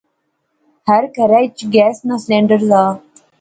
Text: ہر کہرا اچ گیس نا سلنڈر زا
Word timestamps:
ہر 0.87 1.03
کہرا 1.15 1.39
اچ 1.45 1.57
گیس 1.73 1.97
نا 2.07 2.15
سلنڈر 2.23 2.59
زا 2.69 2.81